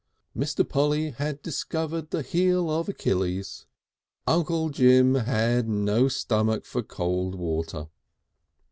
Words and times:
Mr. 0.35 0.67
Polly 0.67 1.11
had 1.11 1.43
discovered 1.43 2.09
the 2.09 2.23
heel 2.23 2.71
of 2.71 2.89
Achilles. 2.89 3.67
Uncle 4.25 4.71
Jim 4.71 5.13
had 5.13 5.69
no 5.69 6.07
stomach 6.07 6.65
for 6.65 6.81
cold 6.81 7.35
water. 7.35 7.85